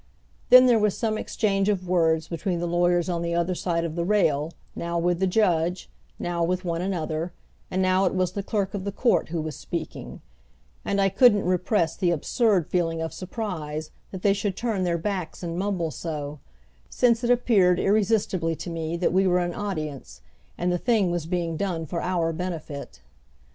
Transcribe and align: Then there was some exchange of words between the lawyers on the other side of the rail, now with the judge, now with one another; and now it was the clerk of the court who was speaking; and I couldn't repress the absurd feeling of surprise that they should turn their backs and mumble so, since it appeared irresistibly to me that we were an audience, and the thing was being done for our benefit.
Then 0.49 0.65
there 0.65 0.79
was 0.79 0.97
some 0.97 1.15
exchange 1.15 1.69
of 1.69 1.87
words 1.87 2.27
between 2.27 2.57
the 2.59 2.65
lawyers 2.65 3.07
on 3.07 3.21
the 3.21 3.35
other 3.35 3.53
side 3.53 3.85
of 3.85 3.93
the 3.95 4.03
rail, 4.03 4.51
now 4.75 4.97
with 4.97 5.19
the 5.19 5.27
judge, 5.27 5.91
now 6.17 6.43
with 6.43 6.65
one 6.65 6.81
another; 6.81 7.33
and 7.69 7.83
now 7.83 8.05
it 8.05 8.15
was 8.15 8.31
the 8.31 8.41
clerk 8.41 8.73
of 8.73 8.83
the 8.83 8.91
court 8.91 9.29
who 9.29 9.39
was 9.39 9.55
speaking; 9.55 10.21
and 10.83 10.99
I 10.99 11.09
couldn't 11.09 11.45
repress 11.45 11.95
the 11.95 12.09
absurd 12.09 12.65
feeling 12.65 12.99
of 12.99 13.13
surprise 13.13 13.91
that 14.09 14.23
they 14.23 14.33
should 14.33 14.57
turn 14.57 14.85
their 14.85 14.97
backs 14.97 15.43
and 15.43 15.55
mumble 15.55 15.91
so, 15.91 16.39
since 16.89 17.23
it 17.23 17.29
appeared 17.29 17.79
irresistibly 17.79 18.55
to 18.55 18.71
me 18.71 18.97
that 18.97 19.13
we 19.13 19.27
were 19.27 19.37
an 19.41 19.53
audience, 19.53 20.21
and 20.57 20.71
the 20.71 20.79
thing 20.79 21.11
was 21.11 21.27
being 21.27 21.57
done 21.57 21.85
for 21.85 22.01
our 22.01 22.33
benefit. 22.33 23.01